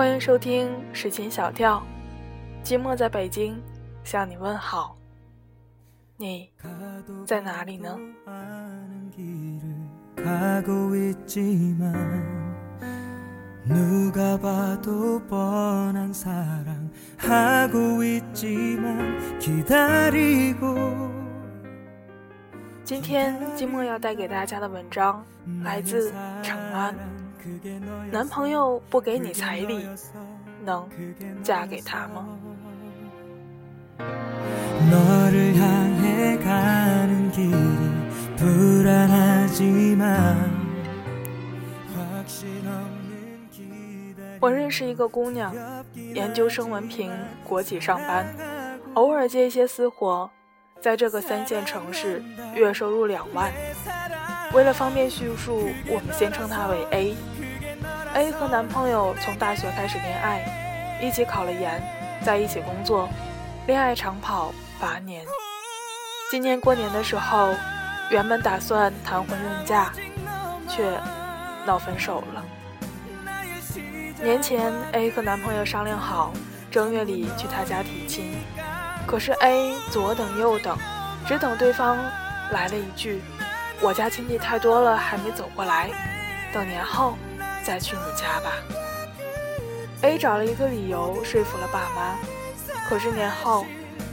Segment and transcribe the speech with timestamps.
[0.00, 1.82] 欢迎收听史琴小调，
[2.64, 3.62] 寂寞在北京
[4.02, 4.96] 向你问好。
[6.16, 6.50] 你
[7.26, 7.98] 在哪里呢？
[22.82, 25.22] 今天寂寞要带给大家的文章
[25.62, 26.10] 来自
[26.42, 26.94] 长安。
[28.10, 29.86] 男朋友不给你彩礼，
[30.64, 30.88] 能
[31.42, 32.26] 嫁给他吗？
[44.40, 45.54] 我认识一个姑娘，
[45.94, 47.12] 研究生文凭，
[47.44, 48.26] 国企上班，
[48.94, 50.30] 偶尔接一些私活，
[50.80, 52.22] 在这个三线城市，
[52.54, 53.52] 月收入两万。
[54.52, 57.16] 为了方便叙述，我们先称她为 A。
[58.14, 61.80] A 和男朋友从大学开始恋爱，一起考了研，
[62.24, 63.08] 在一起工作，
[63.66, 65.24] 恋爱长跑八年。
[66.30, 67.54] 今年过年的时候，
[68.10, 69.92] 原本打算谈婚论嫁，
[70.68, 71.00] 却
[71.64, 72.44] 闹分手了。
[74.20, 76.32] 年前，A 和男朋友商量好
[76.70, 78.36] 正月里去他家提亲，
[79.06, 80.76] 可是 A 左等右等，
[81.26, 81.96] 只等对方
[82.50, 83.22] 来了一句
[83.82, 85.90] ：“我家亲戚太多了，还没走过来，
[86.52, 87.16] 等年后。”
[87.62, 88.52] 再去你家吧。
[90.00, 92.16] A 找了一个理由说服了爸妈，
[92.88, 93.66] 可是年后，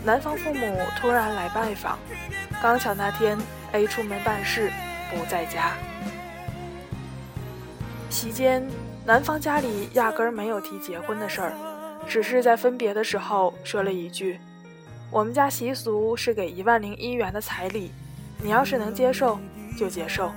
[0.04, 1.98] 男方父母突然来拜访，
[2.62, 3.38] 刚巧那天
[3.72, 4.70] A 出门办事
[5.10, 5.78] 不在家。
[8.10, 8.68] 席间，
[9.06, 11.54] 男方家里压根儿没有提结婚的事儿，
[12.06, 14.42] 只是在分别的时候说了一句
[15.10, 17.94] ：“我们家习俗是给一万零一元的彩礼，
[18.42, 19.40] 你要是能接受
[19.78, 20.32] 就接受。”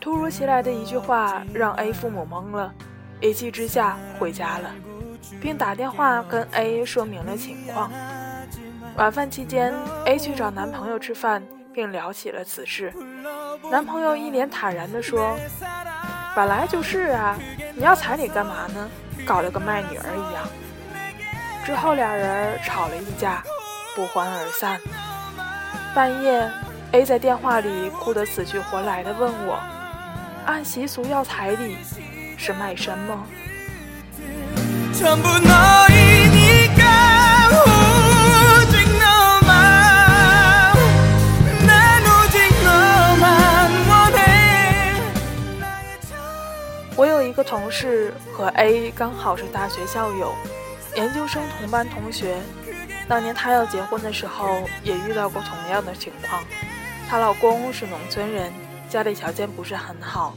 [0.00, 2.72] 突如其来的一句话让 A 父母懵了，
[3.20, 4.70] 一气之下回家了，
[5.42, 7.90] 并打电话跟 A 说明了情况。
[8.96, 9.74] 晚饭期间
[10.06, 12.92] ，A 去找男朋友吃饭，并聊起了此事。
[13.70, 15.36] 男朋友一脸坦然地说
[16.34, 17.38] ：“本来就是啊，
[17.74, 18.88] 你要彩礼干嘛呢？
[19.26, 20.48] 搞了个卖女儿一样。”
[21.62, 23.42] 之后俩人吵了一架，
[23.94, 24.80] 不欢而散。
[25.92, 26.48] 半夜
[26.92, 29.58] ，A 在电话里哭得死去活来的问我。
[30.46, 31.76] 按习俗要彩礼
[32.36, 33.26] 是卖身吗？
[46.96, 50.34] 我有一个同事和 A 刚好是大学校友，
[50.94, 52.36] 研究生同班同学。
[53.10, 56.44] 当年她要结婚的时候，也遇到过同样的情况。
[57.08, 58.52] 她老公是农村人。
[58.88, 60.34] 家里条件不是很好，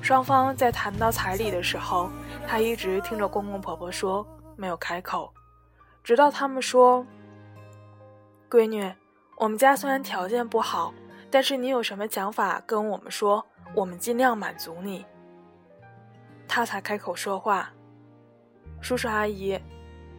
[0.00, 2.10] 双方在谈到彩礼的时候，
[2.46, 5.32] 她一直听着公公婆婆说，没有开口，
[6.02, 7.06] 直到他们说
[8.50, 8.90] ：“闺女，
[9.36, 10.92] 我们家虽然条件不好，
[11.30, 15.04] 但是你有什么想法跟我们说，我们尽量满足你。”
[16.48, 17.70] 她才开口说话
[18.80, 19.60] ：“叔叔阿姨，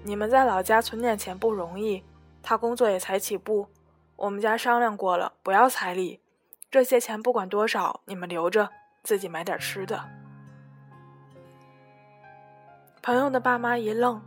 [0.03, 2.03] 你们在老家存点钱不容易，
[2.41, 3.67] 他工作也才起步，
[4.15, 6.19] 我们家商量过了，不要彩礼。”
[6.69, 8.67] 这些钱不管多少，你们留着，
[9.03, 10.03] 自己买点吃的。
[13.01, 14.19] 朋友的爸妈一愣，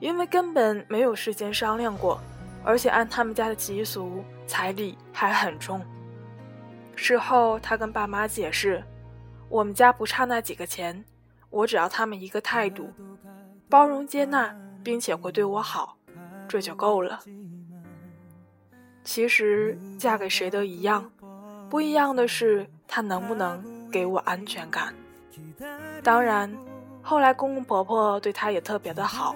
[0.00, 2.20] 因为根本没有事先商量过，
[2.62, 5.80] 而且按他们家的习俗，彩礼还很重。
[6.94, 8.84] 事后他跟爸妈解释
[9.48, 11.04] ：“我们家不差那几个钱，
[11.48, 12.92] 我只要他们一个态度，
[13.70, 15.96] 包容接纳，并且会对我好，
[16.46, 17.18] 这就够了。”
[19.02, 21.10] 其实嫁给谁都一样。
[21.68, 24.94] 不一样的是，他能不能给我安全感？
[26.02, 26.54] 当然，
[27.02, 29.34] 后来公公婆婆对他也特别的好，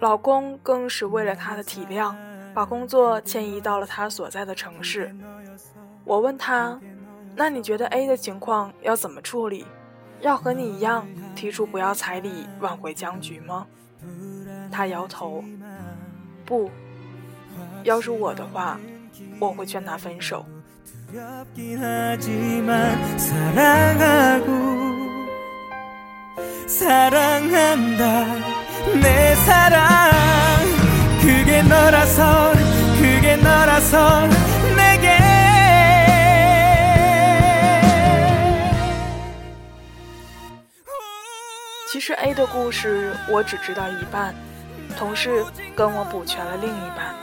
[0.00, 2.14] 老公更是为了他的体谅，
[2.52, 5.14] 把工作迁移到了他所在的城市。
[6.04, 6.80] 我问他
[7.36, 9.64] ：“那你觉得 A 的情况要怎么处理？
[10.20, 13.66] 要和你一样提出不要彩礼挽回僵局吗？”
[14.70, 15.42] 他摇头
[16.44, 16.70] ：“不，
[17.84, 18.78] 要是我的话，
[19.38, 20.44] 我会劝他分手。”
[41.88, 44.34] 其实 A 的故事我只知道一半，
[44.96, 45.44] 同事
[45.76, 47.14] 跟我补全了另一半。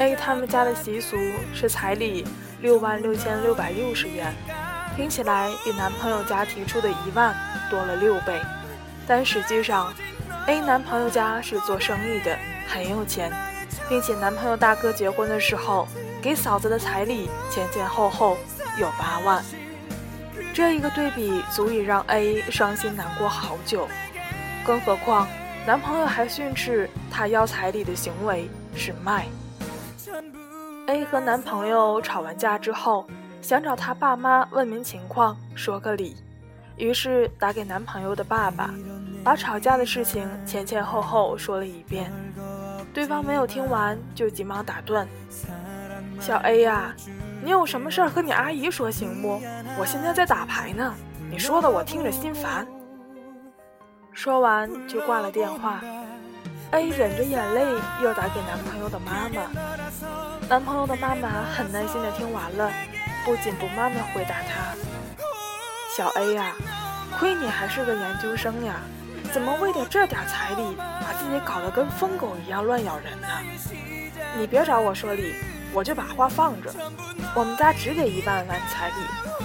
[0.00, 1.16] A 他们家的习俗
[1.52, 2.24] 是彩礼
[2.60, 4.32] 六万六千六百六十元，
[4.96, 7.34] 听起来比男朋友家提出的一万
[7.68, 8.40] 多了六倍，
[9.06, 9.92] 但实际上
[10.46, 12.38] ，A 男朋友家是做生意的，
[12.68, 13.32] 很有钱，
[13.88, 15.88] 并且男朋友大哥结婚的时候
[16.22, 18.38] 给嫂子的彩礼前前后后
[18.78, 19.42] 有八万。
[20.54, 23.88] 这一个对比足以让 A 伤心难过好久，
[24.68, 25.26] 更何况
[25.66, 29.26] 男朋友还训斥她要彩礼的行为是卖。
[30.88, 33.06] A 和男朋友吵完架之后，
[33.40, 36.16] 想找他爸妈问明情况，说个理，
[36.76, 38.70] 于是打给男朋友的爸爸，
[39.24, 42.12] 把吵架的事情前前后后说了一遍。
[42.92, 45.08] 对方没有听完，就急忙打断
[46.20, 46.94] ：“小 A 呀。”
[47.42, 49.40] 你有什么事儿和你阿姨说行不？
[49.78, 50.92] 我现在在打牌呢，
[51.30, 52.66] 你说的我听着心烦。
[54.18, 55.80] 说完就挂了电话。
[56.72, 57.64] A 忍着眼泪
[58.02, 59.48] 又打给男朋友的妈妈，
[60.48, 62.68] 男朋友的妈妈很耐心的听完了，
[63.24, 64.74] 不紧不慢的回答他
[65.96, 66.52] ：“小 A 呀，
[67.16, 68.80] 亏你还是个研究生呀，
[69.32, 73.28] 怎么为了这点彩礼，把自己搞得跟疯狗一样乱咬人呢？
[74.36, 75.32] 你别找我说理。”
[75.70, 76.72] 我就把话放着，
[77.34, 78.94] 我们家只给一万万彩礼，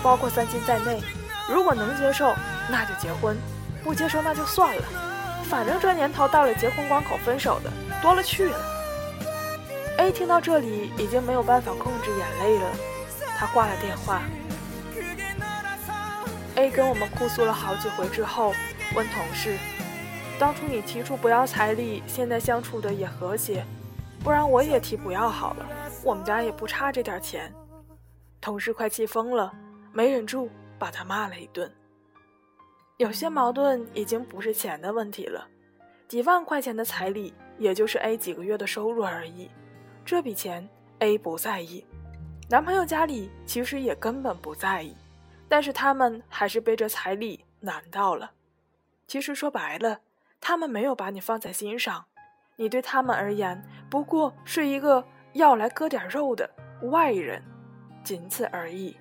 [0.01, 1.01] 包括三金在内。
[1.49, 2.33] 如果能接受，
[2.69, 3.35] 那就结婚；
[3.83, 4.83] 不接受那就算了。
[5.43, 7.71] 反正这年头到了结婚关口，分手的
[8.01, 8.57] 多了去了。
[9.97, 12.71] A 听到这里已经没有办法控制眼泪了，
[13.37, 14.21] 他挂了电话。
[16.55, 18.53] A 跟我们哭诉了好几回之后，
[18.95, 19.57] 问同事
[20.39, 23.65] ：“当初你提出不要彩礼，现在相处的也和谐，
[24.23, 25.65] 不然我也提不要好了。”
[26.03, 27.53] 我们家也不差这点钱，
[28.41, 29.51] 同事快气疯了，
[29.91, 31.71] 没忍住把他骂了一顿。
[32.97, 35.47] 有些矛盾已经不是钱的问题了，
[36.07, 39.49] 几万块钱的彩礼也就是 A 几个月的收入而已，
[40.05, 40.67] 这笔钱
[40.99, 41.85] A 不在意，
[42.49, 44.95] 男朋友家里其实也根本不在意，
[45.47, 48.31] 但是他们还是被这彩礼难到了。
[49.07, 49.99] 其实说白了，
[50.39, 52.05] 他们没有把你放在心上，
[52.55, 55.03] 你对他们而言不过是一个。
[55.33, 56.47] 要来割点肉的
[56.91, 57.43] 外人，
[58.03, 58.95] 仅此而已。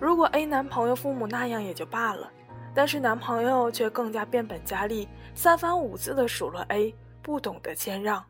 [0.00, 2.30] 如果 A 男朋友父母那样也就罢了，
[2.74, 8.24] 但是男朋友却更加变本加厉，三番五次的数落 A 不懂得谦让。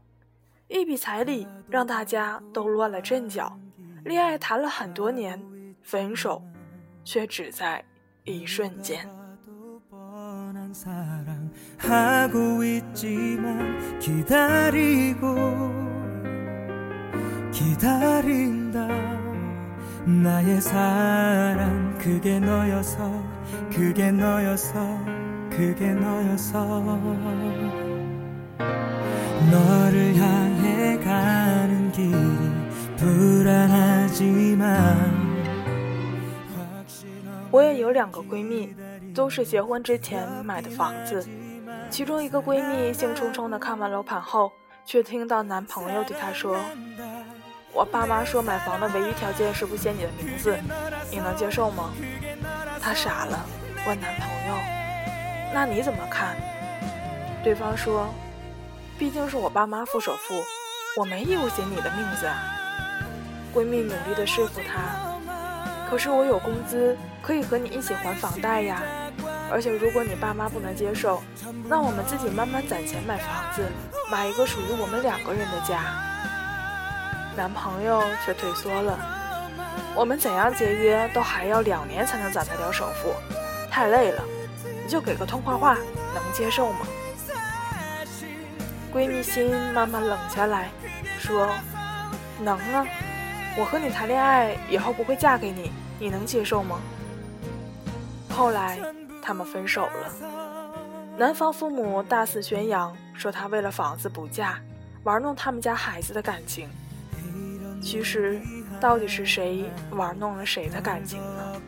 [0.69, 3.59] 一笔彩礼让大家都乱了阵脚，
[4.05, 5.43] 恋爱谈了很多年，
[5.83, 6.43] 分手
[7.05, 7.85] 却只在
[8.25, 9.09] 一瞬间。
[37.51, 38.75] 我也有两个闺蜜。
[39.15, 41.27] 都是结婚之前买的房子，
[41.91, 44.53] 其中一个闺蜜兴冲冲地看完楼盘后，
[44.85, 46.57] 却听到男朋友对她说
[47.79, 50.59] ：“我爸妈说买房的唯一条件是不写你的名字，
[51.13, 51.93] 你能接受吗？”
[52.83, 53.39] 她傻了，
[53.87, 54.57] 问男朋友
[55.55, 56.37] ：“那你怎么看？”
[57.45, 58.13] 对方说
[58.99, 60.43] ：“毕竟是我爸妈付首付，
[60.97, 62.43] 我没义务写你的名字啊。”
[63.55, 64.99] 闺蜜努力地说服她
[65.89, 68.83] ：“可是我有工资，可以和你一起还房贷呀。”
[69.53, 71.23] 而且，如果你爸妈不能接受，
[71.69, 73.65] 那我们自己慢慢攒钱买房子，
[74.11, 75.95] 买一个属于我们两个人的家。
[77.39, 78.99] 男朋友却退缩了，
[79.95, 83.15] 我们怎样节约都还要两年才能攒得了首付，
[83.71, 84.25] 太累了。
[84.83, 85.77] 你就给个痛快话，
[86.13, 86.81] 能接受吗？
[88.93, 90.69] 闺蜜心慢慢冷下来，
[91.21, 91.49] 说
[92.43, 92.85] ：“能啊，
[93.57, 96.81] 我和你谈恋爱以后不会嫁给你，你能接受吗？”
[98.29, 98.81] 后来。
[99.23, 100.11] 他们分手了，
[101.19, 104.59] 男方父母大肆宣扬说他为了房子不嫁，
[105.03, 106.67] 玩弄他们家孩子的感情。
[107.81, 108.41] 其实，
[108.81, 111.61] 到底是谁玩弄了谁的感情呢？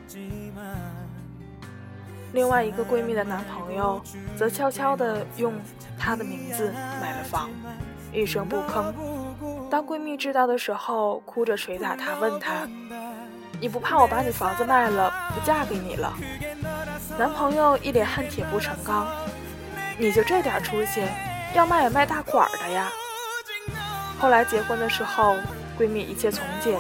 [2.33, 4.01] 另外一个闺蜜的男朋友
[4.37, 5.53] 则悄悄地用
[5.99, 7.51] 她的名字买了房，
[8.13, 8.93] 一声不吭。
[9.69, 12.69] 当闺蜜知道的时候，哭着捶打她，问她
[13.61, 16.13] ：“你不怕我把你房子卖了，不嫁给你了？”
[17.19, 19.09] 男朋友一脸恨铁不成钢，
[19.99, 21.03] 你就这点出息，
[21.55, 22.89] 要卖也卖大款的呀。
[24.21, 25.35] 后来结婚的时候，
[25.81, 26.79] 闺蜜一切从简，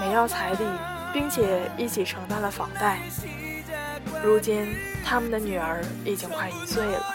[0.00, 0.64] 没要彩礼，
[1.12, 3.02] 并且一起承担了房贷。
[4.22, 7.14] 如今他们的女儿已经快一岁了。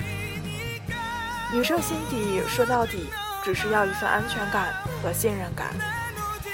[1.52, 3.10] 女生心底说到底
[3.44, 5.70] 只是要一份安全感和信任感，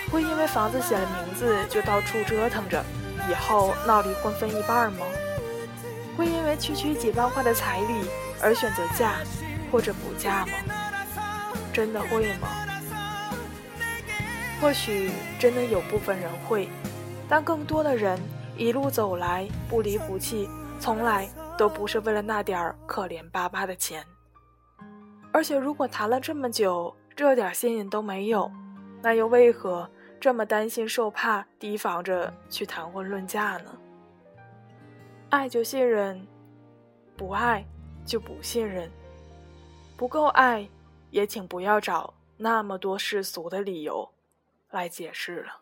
[0.09, 2.81] 会因为房子写了名字就到处折腾着。
[3.29, 5.05] 以后闹离婚分一半吗？
[6.15, 8.07] 会因为区区几万块的彩礼
[8.41, 9.15] 而选择嫁
[9.69, 10.53] 或者不嫁吗？
[11.73, 12.47] 真的会吗？
[14.61, 16.67] 或许真的有部分人会，
[17.29, 18.19] 但更多的人
[18.57, 24.03] 一路走来不离不弃，从来都不是为了那点儿可怜巴巴的钱。
[25.31, 28.49] 而且，如果谈了这么久，这点信任都没有，
[29.01, 29.87] 那又为何
[30.19, 33.77] 这么担心受怕，提防着去谈婚论嫁呢？
[35.29, 36.25] 爱就信任，
[37.17, 37.65] 不爱
[38.05, 38.89] 就不信任。
[39.97, 40.67] 不够爱，
[41.11, 44.09] 也请不要找那么多世俗的理由
[44.75, 45.61] 来解释了。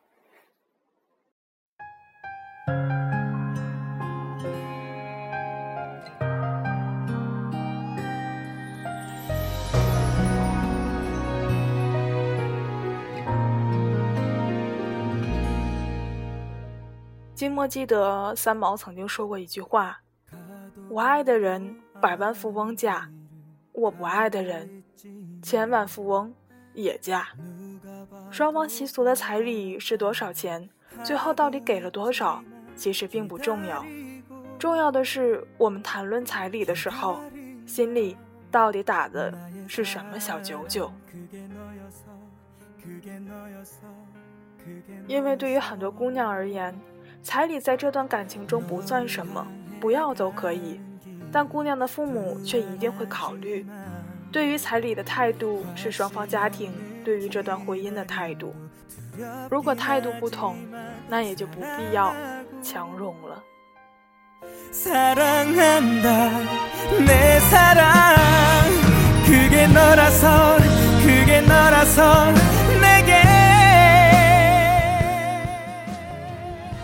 [17.35, 20.01] 金墨记得三毛曾经说过一句话
[20.89, 23.11] ：“我爱的人百万富翁嫁，
[23.73, 24.83] 我不爱的人
[25.43, 26.33] 千万富翁
[26.73, 27.27] 也嫁。”
[28.31, 30.69] 双方习俗的彩礼是多少钱？
[31.03, 32.43] 最后到底给了多少？
[32.75, 33.85] 其实并不重要，
[34.57, 37.19] 重要的是我们谈论彩礼的时候，
[37.67, 38.17] 心里
[38.49, 39.31] 到底打的
[39.67, 40.91] 是什么小九九？
[45.07, 46.75] 因为对于很多姑娘而言，
[47.21, 49.45] 彩礼在这段感情中不算什么，
[49.79, 50.79] 不要都可以，
[51.31, 53.65] 但姑娘的父母却一定会考虑。
[54.33, 56.73] 对于彩礼的态度是双方家庭
[57.05, 58.55] 对于这段婚姻的态度。
[59.47, 60.57] 如果态度不同，
[61.07, 62.15] 那也就不必要
[62.63, 63.43] 强融了。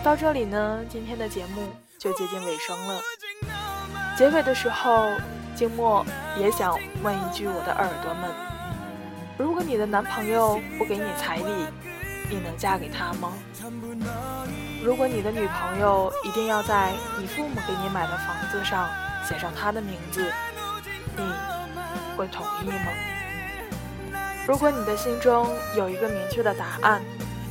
[0.04, 3.00] 到这里呢，今天的节目就接近尾声了。
[4.16, 5.10] 结尾的时候，
[5.56, 6.06] 静默
[6.38, 8.30] 也想问一句我的耳朵们：
[9.38, 11.66] 如果你的男朋友不给你彩礼，
[12.28, 13.32] 你能嫁给他吗？
[14.82, 18.88] 如果你的女朋友一定要在你父母给你买的房子上
[19.28, 20.32] 写上她的名字，
[21.16, 21.22] 你
[22.16, 22.92] 会同意吗？
[24.46, 27.00] 如果你的心中有一个明确的答案。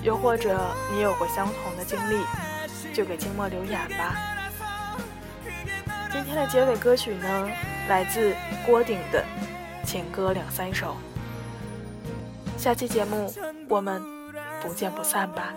[0.01, 0.57] 又或者
[0.93, 2.23] 你有过相同的经历，
[2.93, 4.15] 就给静默留言吧。
[6.09, 7.49] 今天的结尾歌曲呢，
[7.89, 9.25] 来自郭顶的
[9.85, 10.95] 《情歌两三首》。
[12.61, 13.33] 下期节目
[13.67, 13.99] 我们
[14.61, 15.55] 不见不散吧。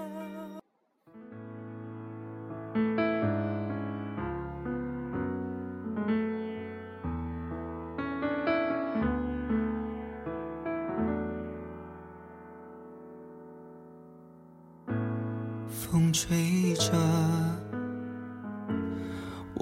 [15.69, 16.93] 风吹着，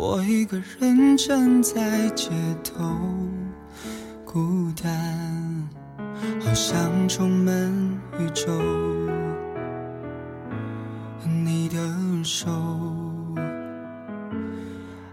[0.03, 2.31] 我一个人站在街
[2.65, 2.83] 头，
[4.25, 5.69] 孤单，
[6.43, 7.55] 好像充满
[8.19, 8.51] 宇宙。
[11.45, 11.77] 你的
[12.25, 12.49] 手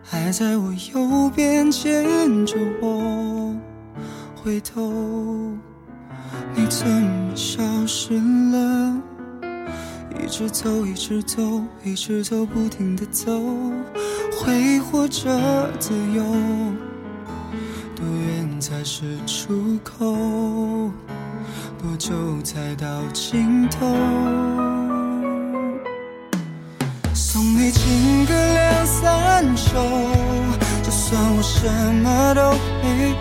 [0.01, 3.53] 还在我右边牵着我，
[4.41, 4.89] 回头，
[6.55, 8.86] 你怎么消失了？
[10.27, 11.41] 一直走，一直走，
[11.85, 13.31] 一直走，不停的走，
[14.37, 16.21] 挥霍着自由
[17.95, 20.05] 多远才是出口？
[21.81, 23.87] 多久才到尽头？
[27.13, 29.81] 送你情歌两三首，
[30.83, 31.69] 就算我什
[32.03, 32.51] 么都
[32.83, 33.15] 没有。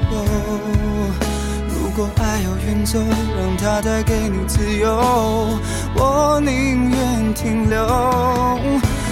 [1.69, 4.91] 如果爱要远走，让它带给你自由，
[7.37, 7.87] 停留。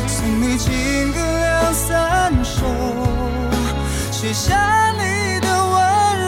[0.07, 2.65] 送你情歌两三首，
[4.11, 5.77] 写下你的温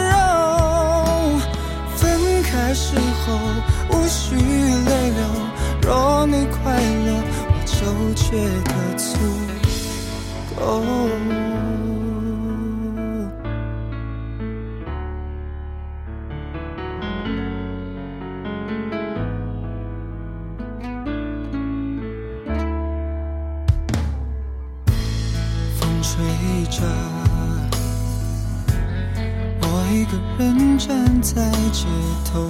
[0.09, 1.39] 柔。
[1.95, 3.37] 分开时候
[3.91, 5.21] 无需泪流，
[5.81, 6.73] 若你快
[7.05, 7.09] 乐，
[7.49, 7.75] 我就
[8.13, 8.25] 觉
[8.63, 9.07] 得足
[10.55, 11.46] 够。
[26.69, 26.83] 着，
[29.61, 31.85] 我一个人站在街
[32.25, 32.47] 头，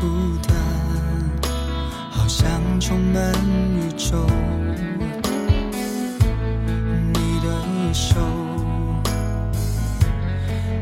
[0.00, 0.56] 孤单，
[2.10, 3.32] 好像充满
[3.76, 4.26] 宇宙。
[7.12, 7.46] 你的
[7.94, 8.16] 手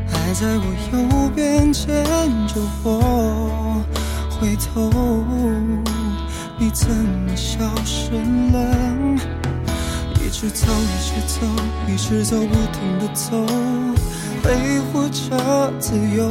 [0.07, 2.03] 还在我右边牵
[2.47, 3.83] 着我，
[4.31, 4.91] 回头，
[6.57, 8.11] 你怎么消失
[8.51, 9.34] 了？
[10.37, 11.39] 直走，一直走，
[11.87, 13.31] 一直走不停的走，
[14.43, 16.27] 挥霍着自由。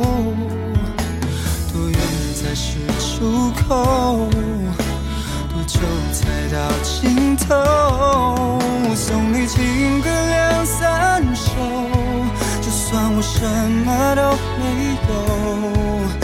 [1.72, 1.98] 多远
[2.34, 4.28] 才是出口？
[5.48, 5.80] 多久
[6.12, 6.20] 才
[6.52, 7.54] 到尽头？
[8.90, 11.52] 我送你情歌两三首，
[12.60, 13.40] 就算我什
[13.86, 14.62] 么都没
[15.08, 16.23] 有。